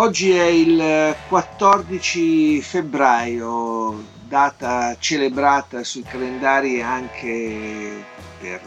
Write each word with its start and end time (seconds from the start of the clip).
Oggi 0.00 0.30
è 0.30 0.44
il 0.44 1.14
14 1.28 2.62
febbraio, 2.62 4.02
data 4.26 4.96
celebrata 4.98 5.84
sui 5.84 6.04
calendari 6.04 6.80
anche 6.80 8.02
per 8.40 8.60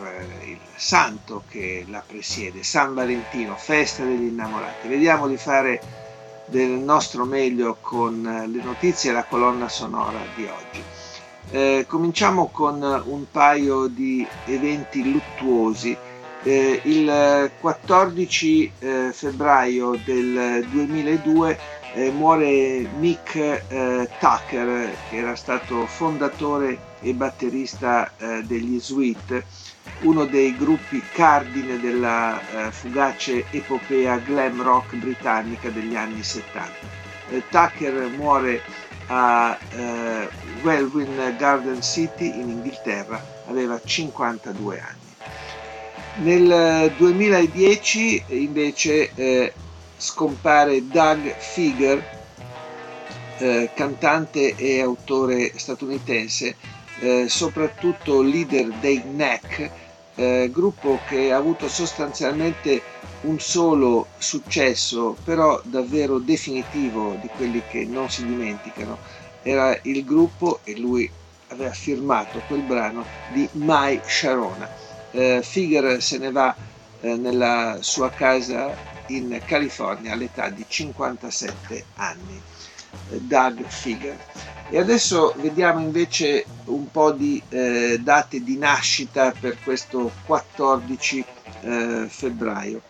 il 0.46 0.60
santo 0.76 1.42
che 1.50 1.86
la 1.90 2.04
presiede, 2.06 2.62
San 2.62 2.94
Valentino, 2.94 3.56
festa 3.56 4.04
degli 4.04 4.28
innamorati. 4.28 4.88
Vediamo 4.88 5.28
di 5.28 5.38
fare 5.38 5.82
del 6.46 6.70
nostro 6.70 7.26
meglio 7.26 7.78
con 7.82 8.22
le 8.22 8.64
notizie 8.64 9.10
e 9.10 9.14
la 9.14 9.24
colonna 9.24 9.68
sonora 9.70 10.20
di 10.36 10.46
oggi. 10.46 10.84
Eh, 11.50 11.86
cominciamo 11.88 12.50
con 12.50 12.80
un 13.06 13.26
paio 13.32 13.88
di 13.88 14.24
eventi 14.46 15.12
luttuosi 15.12 15.98
eh, 16.44 16.82
il 16.84 17.52
14 17.60 18.72
eh, 18.80 19.10
febbraio 19.14 20.00
del 20.04 20.66
2002 20.70 21.60
eh, 21.94 22.12
muore 22.12 22.88
Mick 22.98 23.36
eh, 23.36 24.10
Tucker, 24.20 24.92
che 25.10 25.16
era 25.16 25.36
stato 25.36 25.86
fondatore 25.86 26.92
e 27.02 27.14
batterista 27.14 28.12
eh, 28.18 28.44
degli 28.44 28.80
Sweet, 28.80 29.44
uno 30.02 30.26
dei 30.26 30.56
gruppi 30.58 31.02
cardine 31.14 31.80
della 31.80 32.40
eh, 32.68 32.72
fugace 32.72 33.46
epopea 33.52 34.18
glam 34.18 34.62
rock 34.62 34.96
britannica 34.96 35.70
degli 35.70 35.96
anni 35.96 36.24
70. 36.24 37.02
Tucker 37.50 38.10
muore 38.16 38.62
a 39.08 39.58
Welwyn 40.62 41.36
Garden 41.38 41.82
City 41.82 42.40
in 42.40 42.50
Inghilterra, 42.50 43.24
aveva 43.48 43.80
52 43.84 44.80
anni. 44.80 45.03
Nel 46.16 46.94
2010 46.96 48.26
invece 48.28 49.10
eh, 49.16 49.52
scompare 49.98 50.88
Doug 50.88 51.34
Figure, 51.36 52.06
eh, 53.40 53.72
cantante 53.74 54.56
e 54.56 54.80
autore 54.80 55.58
statunitense, 55.58 56.56
eh, 57.00 57.26
soprattutto 57.28 58.22
leader 58.22 58.68
dei 58.74 59.02
Neck, 59.06 59.72
eh, 60.14 60.52
gruppo 60.54 61.00
che 61.08 61.32
ha 61.32 61.38
avuto 61.38 61.68
sostanzialmente 61.68 62.84
un 63.22 63.40
solo 63.40 64.06
successo, 64.20 65.18
però 65.24 65.60
davvero 65.64 66.20
definitivo 66.20 67.18
di 67.20 67.30
quelli 67.36 67.64
che 67.68 67.86
non 67.86 68.08
si 68.12 68.24
dimenticano. 68.24 69.00
Era 69.42 69.76
il 69.82 70.06
gruppo, 70.06 70.60
e 70.64 70.78
lui 70.78 71.10
aveva 71.48 71.72
firmato 71.72 72.40
quel 72.46 72.62
brano, 72.62 73.04
di 73.32 73.50
Mai 73.54 74.00
Sharona 74.06 74.83
eh, 75.14 75.42
Figure 75.44 76.02
se 76.02 76.18
ne 76.18 76.32
va 76.32 76.56
eh, 77.02 77.16
nella 77.16 77.78
sua 77.82 78.10
casa 78.12 78.76
in 79.08 79.42
California 79.46 80.14
all'età 80.14 80.50
di 80.50 80.66
57 80.68 81.86
anni. 81.96 82.42
Eh, 83.12 83.20
Doug 83.22 83.64
Figure. 83.68 84.18
E 84.70 84.80
adesso 84.80 85.34
vediamo 85.38 85.82
invece 85.82 86.46
un 86.66 86.90
po' 86.90 87.12
di 87.12 87.42
eh, 87.50 88.00
date 88.02 88.42
di 88.44 88.58
nascita 88.58 89.32
per 89.38 89.58
questo 89.64 90.12
14 90.26 91.26
eh, 91.62 92.06
febbraio. 92.08 92.82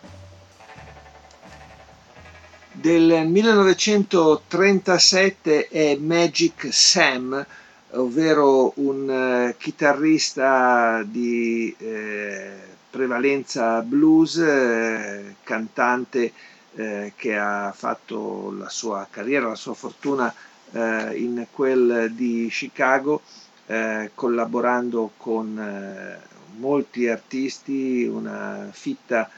Del 2.72 3.26
1937 3.28 5.68
è 5.68 5.96
Magic 5.96 6.68
Sam, 6.72 7.44
ovvero 7.94 8.72
un 8.76 9.08
eh, 9.10 9.54
chitarrista 9.58 11.02
di 11.04 11.74
eh, 11.78 12.52
prevalenza 12.90 13.80
blues, 13.80 14.36
eh, 14.38 15.36
cantante 15.42 16.32
che 16.74 17.36
ha 17.36 17.72
fatto 17.72 18.52
la 18.58 18.68
sua 18.68 19.06
carriera, 19.08 19.46
la 19.46 19.54
sua 19.54 19.74
fortuna 19.74 20.34
in 20.72 21.46
quel 21.52 22.10
di 22.12 22.48
Chicago, 22.50 23.22
collaborando 24.12 25.12
con 25.16 26.18
molti 26.56 27.06
artisti, 27.06 28.04
una 28.06 28.70
fitta 28.72 29.30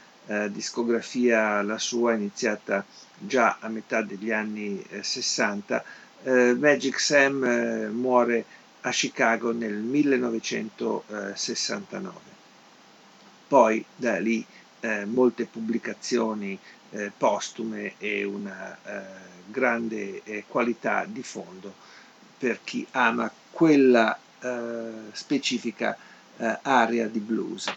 discografia 0.47 1.61
la 1.61 1.77
sua 1.77 2.13
iniziata 2.13 2.83
già 3.19 3.57
a 3.59 3.67
metà 3.67 4.01
degli 4.01 4.31
anni 4.31 4.83
60 4.99 5.83
eh, 6.23 6.53
Magic 6.53 6.99
Sam 6.99 7.43
eh, 7.43 7.87
muore 7.89 8.45
a 8.81 8.91
Chicago 8.91 9.51
nel 9.51 9.73
1969. 9.73 12.19
Poi 13.47 13.83
da 13.95 14.19
lì 14.19 14.45
eh, 14.79 15.05
molte 15.05 15.45
pubblicazioni 15.45 16.57
eh, 16.91 17.11
postume 17.17 17.95
e 17.97 18.23
una 18.23 18.77
eh, 18.83 19.01
grande 19.45 20.21
qualità 20.47 21.05
di 21.05 21.23
fondo 21.23 21.73
per 22.37 22.59
chi 22.63 22.85
ama 22.91 23.31
quella 23.51 24.19
specifica 25.13 25.97
area 26.61 27.07
di 27.07 27.19
blues. 27.19 27.73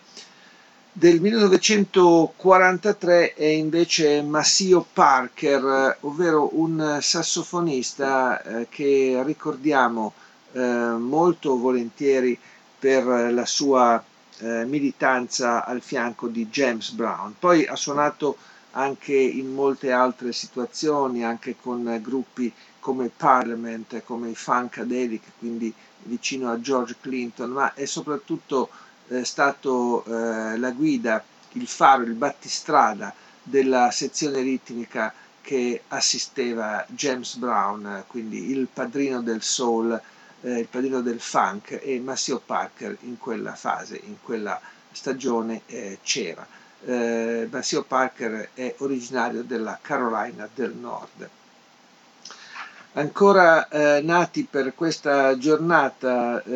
Del 0.92 1.20
1943 1.20 3.34
è 3.34 3.44
invece 3.44 4.22
Massio 4.22 4.84
Parker, 4.92 5.98
ovvero 6.00 6.58
un 6.58 6.98
sassofonista 7.00 8.42
eh, 8.42 8.66
che 8.68 9.22
ricordiamo 9.24 10.12
eh, 10.52 10.58
molto 10.60 11.56
volentieri 11.58 12.36
per 12.78 13.04
la 13.32 13.46
sua 13.46 14.02
eh, 14.38 14.64
militanza 14.64 15.64
al 15.64 15.80
fianco 15.80 16.26
di 16.26 16.48
James 16.48 16.90
Brown. 16.90 17.36
Poi 17.38 17.64
ha 17.66 17.76
suonato 17.76 18.36
anche 18.72 19.14
in 19.14 19.52
molte 19.54 19.92
altre 19.92 20.32
situazioni, 20.32 21.24
anche 21.24 21.54
con 21.60 21.98
gruppi 22.02 22.52
come 22.80 23.10
Parliament, 23.16 24.02
come 24.04 24.30
i 24.30 24.34
Funkadelic, 24.34 25.22
quindi 25.38 25.72
vicino 26.02 26.50
a 26.50 26.60
George 26.60 26.96
Clinton, 27.00 27.50
ma 27.50 27.74
è 27.74 27.84
soprattutto 27.84 28.68
eh, 29.10 29.24
stato 29.24 30.04
eh, 30.04 30.56
la 30.56 30.70
guida, 30.70 31.22
il 31.52 31.66
faro, 31.66 32.02
il 32.02 32.14
battistrada 32.14 33.12
della 33.42 33.90
sezione 33.90 34.40
ritmica 34.40 35.12
che 35.40 35.82
assisteva 35.88 36.84
James 36.88 37.36
Brown, 37.36 38.04
quindi 38.06 38.50
il 38.50 38.68
padrino 38.72 39.20
del 39.20 39.42
soul, 39.42 40.00
eh, 40.42 40.58
il 40.60 40.66
padrino 40.68 41.00
del 41.00 41.20
funk 41.20 41.80
e 41.82 41.98
Massimo 41.98 42.40
Parker 42.44 42.96
in 43.00 43.18
quella 43.18 43.54
fase, 43.54 44.00
in 44.04 44.16
quella 44.22 44.60
stagione 44.92 45.62
eh, 45.66 45.98
c'era. 46.02 46.46
Eh, 46.84 47.48
Massimo 47.50 47.82
Parker 47.82 48.50
è 48.54 48.74
originario 48.78 49.42
della 49.42 49.78
Carolina 49.82 50.48
del 50.54 50.72
Nord 50.72 51.28
ancora 52.94 53.68
eh, 53.68 54.00
nati 54.02 54.44
per 54.44 54.74
questa 54.74 55.36
giornata, 55.38 56.42
eh, 56.42 56.52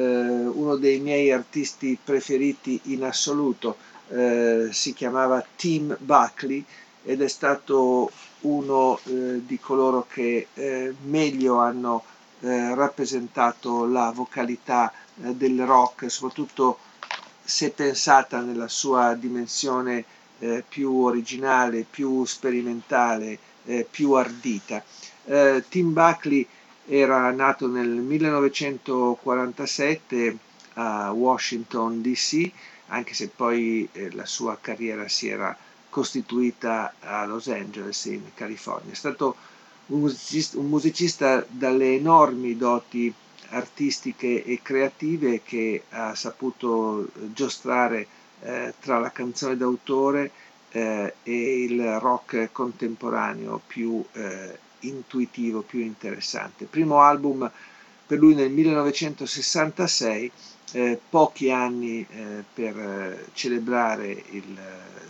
uno 0.46 0.76
dei 0.76 0.98
miei 0.98 1.30
artisti 1.30 1.98
preferiti 2.02 2.80
in 2.84 3.04
assoluto, 3.04 3.76
eh, 4.08 4.68
si 4.72 4.92
chiamava 4.92 5.44
Tim 5.56 5.96
Buckley 6.00 6.64
ed 7.04 7.22
è 7.22 7.28
stato 7.28 8.10
uno 8.40 8.98
eh, 9.04 9.42
di 9.46 9.58
coloro 9.58 10.06
che 10.08 10.48
eh, 10.54 10.94
meglio 11.04 11.58
hanno 11.58 12.02
eh, 12.40 12.74
rappresentato 12.74 13.86
la 13.86 14.10
vocalità 14.14 14.92
del 15.14 15.64
rock, 15.64 16.10
soprattutto 16.10 16.78
se 17.44 17.70
pensata 17.70 18.40
nella 18.40 18.66
sua 18.68 19.14
dimensione 19.14 20.04
più 20.68 20.92
originale, 21.04 21.86
più 21.88 22.24
sperimentale, 22.24 23.38
più 23.90 24.12
ardita. 24.12 24.84
Eh, 25.24 25.64
Tim 25.68 25.92
Buckley 25.92 26.46
era 26.86 27.30
nato 27.30 27.66
nel 27.66 27.88
1947 27.88 30.38
a 30.74 31.10
Washington 31.12 32.02
DC, 32.02 32.50
anche 32.88 33.14
se 33.14 33.28
poi 33.28 33.88
eh, 33.92 34.10
la 34.12 34.26
sua 34.26 34.58
carriera 34.60 35.08
si 35.08 35.28
era 35.28 35.56
costituita 35.88 36.94
a 37.00 37.24
Los 37.24 37.48
Angeles 37.48 38.04
in 38.06 38.22
California. 38.34 38.92
È 38.92 38.96
stato 38.96 39.36
un 39.86 40.00
musicista, 40.00 40.58
un 40.58 40.68
musicista 40.68 41.46
dalle 41.48 41.94
enormi 41.94 42.56
doti 42.56 43.12
artistiche 43.50 44.44
e 44.44 44.60
creative 44.62 45.42
che 45.44 45.84
ha 45.90 46.14
saputo 46.14 47.08
giostrare 47.32 48.06
eh, 48.42 48.74
tra 48.80 48.98
la 48.98 49.12
canzone 49.12 49.56
d'autore 49.56 50.32
eh, 50.74 51.14
e 51.22 51.62
il 51.62 52.00
rock 52.00 52.48
contemporaneo 52.50 53.60
più 53.64 54.04
eh, 54.12 54.58
intuitivo, 54.80 55.62
più 55.62 55.78
interessante. 55.80 56.64
Primo 56.64 57.00
album 57.00 57.48
per 58.06 58.18
lui 58.18 58.34
nel 58.34 58.50
1966, 58.50 60.30
eh, 60.72 61.00
pochi 61.08 61.52
anni 61.52 62.04
eh, 62.10 62.42
per 62.52 62.76
eh, 62.76 63.26
celebrare 63.34 64.24
il 64.30 64.58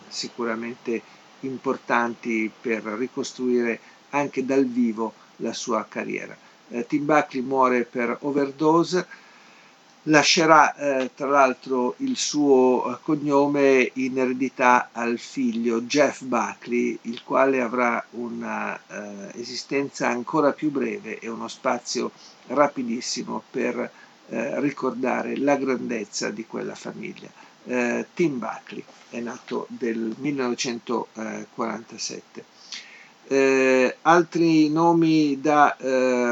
sicuramente 0.06 1.02
importanti 1.40 2.50
per 2.60 2.82
ricostruire 2.82 3.80
anche 4.10 4.44
dal 4.44 4.66
vivo 4.66 5.12
la 5.36 5.52
sua 5.52 5.86
carriera. 5.88 6.36
Tim 6.86 7.04
Buckley 7.04 7.42
muore 7.42 7.84
per 7.84 8.16
overdose, 8.20 9.06
lascerà 10.04 10.74
eh, 10.74 11.10
tra 11.14 11.28
l'altro 11.28 11.94
il 11.98 12.16
suo 12.16 12.90
eh, 12.90 12.98
cognome 13.02 13.90
in 13.94 14.18
eredità 14.18 14.88
al 14.92 15.18
figlio 15.18 15.82
Jeff 15.82 16.22
Buckley, 16.22 16.98
il 17.02 17.22
quale 17.22 17.60
avrà 17.60 18.02
un'esistenza 18.10 20.08
eh, 20.08 20.12
ancora 20.12 20.52
più 20.52 20.70
breve 20.70 21.18
e 21.18 21.28
uno 21.28 21.48
spazio 21.48 22.12
rapidissimo 22.46 23.42
per 23.50 23.90
eh, 24.28 24.60
ricordare 24.60 25.36
la 25.36 25.56
grandezza 25.56 26.30
di 26.30 26.46
quella 26.46 26.74
famiglia. 26.74 27.28
Eh, 27.70 28.06
Tim 28.14 28.38
Buckley 28.38 28.82
è 29.10 29.20
nato 29.20 29.68
nel 29.78 30.14
1947. 30.18 32.44
Eh, 33.28 33.96
altri 34.02 34.68
nomi 34.70 35.40
da 35.40 35.76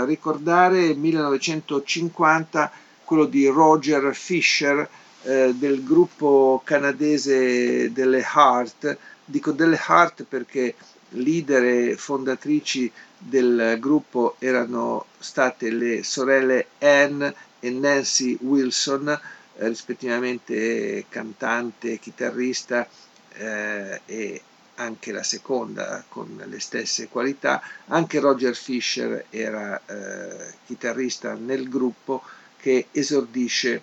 ricordare, 0.05 0.95
1950 0.95 2.73
quello 3.09 3.25
di 3.25 3.47
Roger 3.47 4.15
Fisher 4.15 4.87
eh, 5.23 5.55
del 5.55 5.83
gruppo 5.83 6.61
canadese 6.63 7.91
delle 7.91 8.19
Heart. 8.19 8.99
Dico 9.25 9.53
delle 9.53 9.81
Heart 9.89 10.25
perché 10.25 10.75
leader 11.13 11.65
e 11.65 11.97
fondatrici 11.97 12.93
del 13.17 13.79
gruppo 13.81 14.37
erano 14.41 15.07
state 15.19 15.71
le 15.71 16.03
sorelle 16.03 16.67
Anne 16.81 17.35
e 17.61 17.71
Nancy 17.71 18.37
Wilson, 18.43 19.09
eh, 19.09 19.21
rispettivamente 19.59 21.07
cantante, 21.09 21.99
chitarrista 21.99 22.89
eh, 23.35 24.01
e 24.07 24.43
anche 24.77 25.13
la 25.13 25.23
seconda 25.23 26.05
con 26.09 26.43
le 26.45 26.61
stesse 26.61 27.09
qualità. 27.09 27.61
Anche 27.87 28.21
Roger 28.21 28.55
Fisher 28.55 29.27
era 29.31 29.81
eh, 29.87 30.55
chitarrista 30.67 31.35
nel 31.35 31.69
gruppo 31.69 32.23
che 32.59 32.87
esordisce 32.93 33.83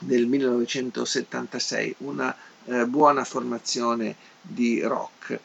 nel 0.00 0.26
1976, 0.26 1.96
una 1.98 2.34
eh, 2.64 2.86
buona 2.86 3.24
formazione 3.24 4.16
di 4.40 4.80
rock. 4.82 5.38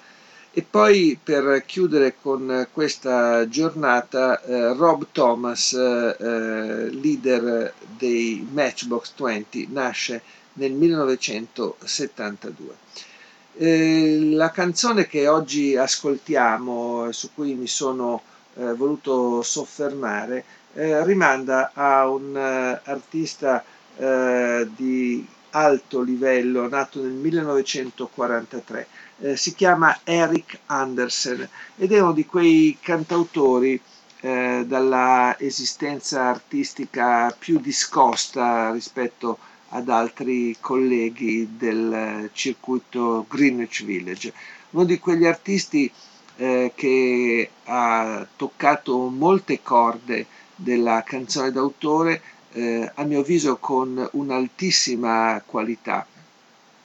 E 0.57 0.63
poi 0.63 1.19
per 1.23 1.63
chiudere 1.67 2.15
con 2.19 2.67
questa 2.73 3.47
giornata, 3.47 4.41
eh, 4.41 4.73
Rob 4.73 5.05
Thomas, 5.11 5.71
eh, 5.73 6.15
eh 6.19 6.89
leader 6.89 7.71
dei 7.95 8.43
Matchbox 8.51 9.13
20, 9.15 9.67
nasce 9.69 10.23
nel 10.53 10.71
1972. 10.71 12.75
Eh, 13.53 14.29
la 14.31 14.49
canzone 14.49 15.05
che 15.05 15.27
oggi 15.27 15.75
ascoltiamo, 15.75 17.11
su 17.11 17.29
cui 17.35 17.53
mi 17.53 17.67
sono 17.67 18.23
eh, 18.55 18.73
voluto 18.73 19.43
soffermare, 19.43 20.43
eh, 20.73 21.05
rimanda 21.05 21.69
a 21.75 22.09
un 22.09 22.35
artista 22.35 23.63
di 24.75 25.25
alto 25.57 26.01
livello 26.01 26.67
nato 26.67 27.01
nel 27.01 27.11
1943. 27.11 28.87
Eh, 29.19 29.35
si 29.35 29.55
chiama 29.55 29.99
Eric 30.03 30.59
Andersen 30.67 31.47
ed 31.75 31.91
è 31.91 31.99
uno 31.99 32.13
di 32.13 32.25
quei 32.25 32.77
cantautori 32.79 33.79
eh, 34.19 34.63
dalla 34.67 35.35
esistenza 35.39 36.23
artistica 36.29 37.35
più 37.37 37.59
discosta 37.59 38.71
rispetto 38.71 39.39
ad 39.69 39.89
altri 39.89 40.55
colleghi 40.59 41.55
del 41.57 42.29
circuito 42.33 43.25
Greenwich 43.27 43.83
Village. 43.83 44.33
Uno 44.71 44.85
di 44.85 44.99
quegli 44.99 45.25
artisti 45.25 45.91
eh, 46.37 46.71
che 46.75 47.49
ha 47.65 48.25
toccato 48.35 49.07
molte 49.09 49.61
corde 49.63 50.27
della 50.55 51.03
canzone 51.03 51.51
d'autore, 51.51 52.21
eh, 52.57 52.91
a 52.95 53.03
mio 53.03 53.19
avviso 53.19 53.57
con 53.57 54.09
un'altissima 54.13 55.43
qualità. 55.45 56.07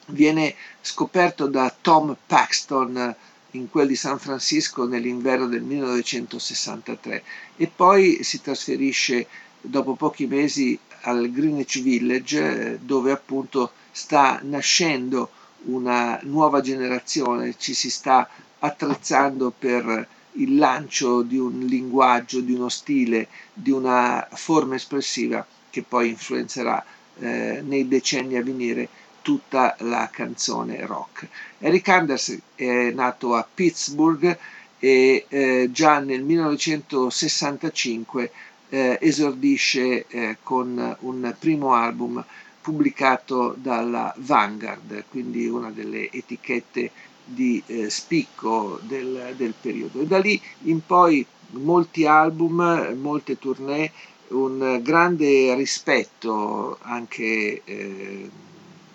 Viene 0.09 0.55
scoperto 0.83 1.47
da 1.47 1.75
Tom 1.81 2.15
Paxton 2.27 3.15
in 3.53 3.71
quel 3.71 3.87
di 3.87 3.97
San 3.97 4.19
Francisco 4.19 4.87
nell'inverno 4.87 5.47
del 5.47 5.63
1963 5.63 7.23
e 7.57 7.71
poi 7.75 8.23
si 8.23 8.43
trasferisce 8.43 9.27
dopo 9.61 9.95
pochi 9.95 10.27
mesi 10.27 10.79
al 11.03 11.31
Greenwich 11.31 11.81
Village 11.81 12.79
dove 12.83 13.11
appunto 13.11 13.73
sta 13.91 14.41
nascendo 14.43 15.31
una 15.65 16.19
nuova 16.25 16.61
generazione, 16.61 17.55
ci 17.57 17.73
si 17.73 17.91
sta 17.91 18.29
attrezzando 18.59 19.53
per 19.57 20.07
il 20.33 20.57
lancio 20.57 21.23
di 21.23 21.39
un 21.39 21.61
linguaggio, 21.61 22.41
di 22.41 22.53
uno 22.53 22.69
stile, 22.69 23.29
di 23.53 23.71
una 23.71 24.27
forma 24.33 24.75
espressiva 24.75 25.47
che 25.73 25.83
poi 25.83 26.11
influenzerà 26.11 26.85
eh, 27.19 27.63
nei 27.65 27.89
decenni 27.89 28.37
a 28.37 28.43
venire 28.43 28.89
tutta 29.23 29.75
la 29.81 30.11
canzone 30.13 30.85
rock. 30.85 31.27
Eric 31.59 31.89
Anders 31.89 32.39
è 32.55 32.91
nato 32.91 33.35
a 33.35 33.49
Pittsburgh 33.53 34.39
e 34.79 35.25
eh, 35.29 35.71
già 35.73 35.99
nel 36.01 36.23
1965 36.23 38.31
eh, 38.69 38.99
esordisce 39.01 40.07
eh, 40.09 40.37
con 40.43 40.97
un 41.01 41.35
primo 41.39 41.73
album 41.73 42.23
pubblicato 42.61 43.55
dalla 43.57 44.13
Vanguard, 44.19 45.05
quindi 45.09 45.47
una 45.47 45.71
delle 45.71 46.11
etichette 46.11 46.91
di 47.25 47.63
eh, 47.67 47.89
spicco 47.91 48.79
del, 48.83 49.35
del, 49.37 49.55
periodo. 49.59 50.01
E 50.01 50.07
da 50.07 50.19
lì 50.19 50.41
in 50.63 50.85
poi 50.85 51.25
molti 51.51 52.07
album, 52.07 52.97
molte 53.01 53.39
tournée, 53.39 53.93
un 54.33 54.81
grande 54.83 55.55
rispetto 55.55 56.79
anche 56.83 57.63
eh, 57.65 58.31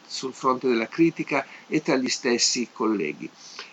sul 0.05 0.33
fronte 0.33 0.67
della 0.67 0.87
critica 0.87 1.45
e 1.67 1.81
tra 1.81 1.95
gli 1.95 2.09
stessi 2.09 2.69
colleghi. 2.71 3.29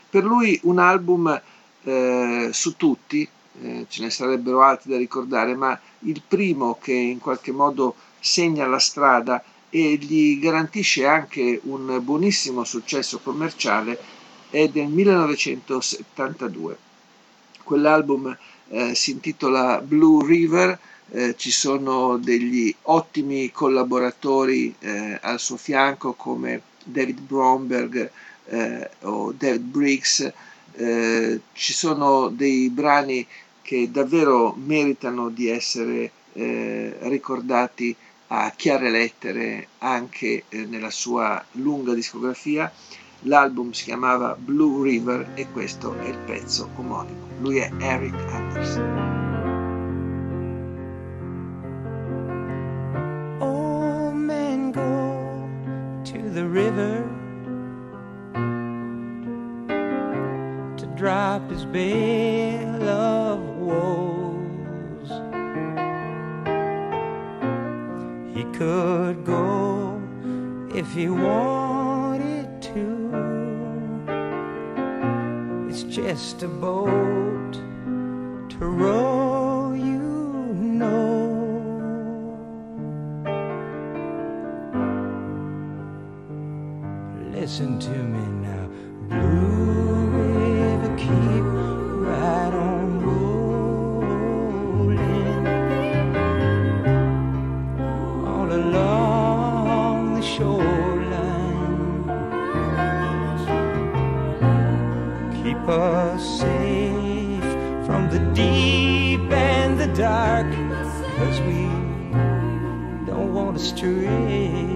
Per 0.09 0.25
lui 0.25 0.59
un 0.65 0.79
album 0.79 1.41
eh, 1.83 2.49
su 2.53 2.77
tutti, 2.77 3.29
eh, 3.63 3.87
ce 3.89 4.03
ne 4.03 4.11
sarebbero 4.11 4.63
altri 4.63 4.91
da 4.91 4.97
ricordare, 4.97 5.55
ma 5.55 5.79
il 6.01 6.23
primo 6.27 6.79
che 6.81 6.93
in 6.93 7.19
qualche 7.19 7.53
modo 7.53 7.95
segna 8.21 8.67
la 8.67 8.79
strada 8.79 9.43
e 9.71 9.97
gli 9.97 10.39
garantisce 10.39 11.07
anche 11.07 11.61
un 11.65 11.99
buonissimo 12.03 12.65
successo 12.65 13.19
commerciale 13.19 13.99
è 14.51 14.69
del 14.69 14.87
1972. 14.87 16.79
Quell'album 17.65 18.37
eh, 18.69 18.95
si 18.95 19.11
intitola 19.11 19.81
Blue 19.81 20.25
River, 20.25 20.79
eh, 21.11 21.35
ci 21.37 21.51
sono 21.51 22.17
degli 22.17 22.75
ottimi 22.83 23.51
collaboratori 23.51 24.75
eh, 24.79 25.19
al 25.21 25.39
suo 25.39 25.57
fianco 25.57 26.15
come 26.15 26.63
David 26.83 27.21
Bromberg 27.21 28.11
eh, 28.47 28.91
o 29.03 29.33
David 29.33 29.63
Briggs, 29.63 30.33
eh, 30.77 31.41
ci 31.53 31.73
sono 31.73 32.29
dei 32.29 32.69
brani 32.69 33.27
che 33.63 33.91
davvero 33.91 34.55
meritano 34.57 35.31
di 35.31 35.49
essere 35.49 36.11
eh, 36.33 36.97
ricordati 37.03 37.95
a 38.29 38.53
chiare 38.57 38.91
lettere 38.91 39.69
anche 39.79 40.45
nella 40.51 40.91
sua 40.91 41.43
lunga 41.53 41.95
discografia 41.95 42.71
L'album 43.27 43.71
si 43.73 43.85
chiamava 43.85 44.37
Blue 44.39 44.83
River 44.83 45.33
e 45.35 45.51
questo 45.51 45.99
è 45.99 46.09
il 46.09 46.19
pezzo 46.27 46.69
omonimo. 46.77 47.29
Lui 47.41 47.57
è 47.57 47.71
Eric 47.79 48.15
Anderson. 48.31 49.04
veil 61.85 62.89
of 62.89 63.41
woes. 63.69 65.11
He 68.35 68.45
could 68.59 69.25
go 69.25 70.01
if 70.75 70.93
he 70.93 71.09
wanted 71.09 72.63
to. 72.71 72.87
It's 75.69 75.83
just 75.83 76.43
a 76.43 76.49
boat 76.49 77.55
to 78.53 78.67
row, 78.83 79.73
you 79.91 80.05
know. 80.81 81.05
Listen 87.33 87.79
to 87.79 87.97
me 88.15 88.25
now, 88.49 88.65
blue. 89.09 89.84
deep 108.35 109.21
and 109.31 109.79
the 109.79 109.87
dark, 109.95 110.51
cause 111.17 111.41
we 111.43 111.63
don't 113.07 113.33
want 113.33 113.57
to 113.57 113.65
stray. 113.65 114.74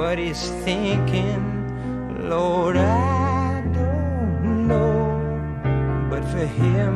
what 0.00 0.18
he's 0.18 0.48
thinking. 0.64 1.42
Lord, 2.30 2.76
I 2.78 3.60
don't 3.74 4.66
know. 4.66 4.96
But 6.08 6.24
for 6.24 6.46
him, 6.62 6.94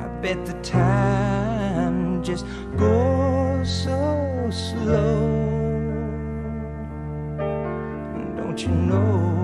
I 0.00 0.06
bet 0.22 0.46
the 0.46 0.54
time 0.62 2.22
just 2.22 2.46
goes 2.76 3.68
so 3.84 4.48
slow. 4.52 5.18
Don't 8.36 8.58
you 8.62 8.68
know? 8.68 9.41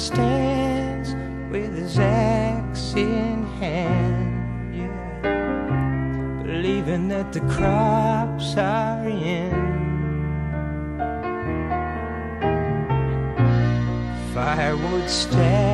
stands 0.00 1.14
with 1.52 1.76
his 1.76 1.98
axe 1.98 2.94
in 2.94 3.44
hand, 3.60 4.74
yeah, 4.74 6.42
believing 6.42 7.08
that 7.08 7.32
the 7.34 7.40
crops 7.40 8.56
are 8.56 9.06
in. 9.06 9.50
Firewood 14.32 15.10
stand. 15.10 15.69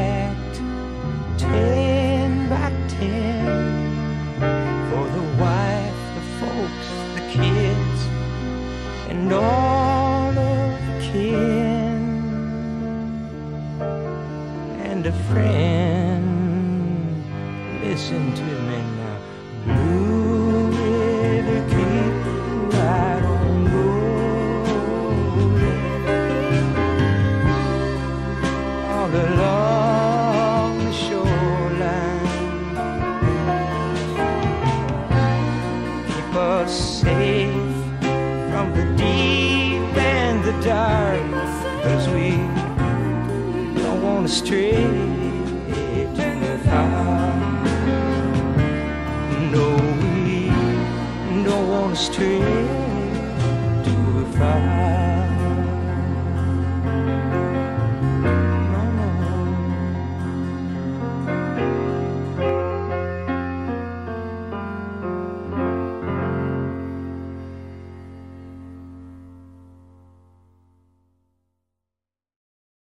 street. 51.97 52.56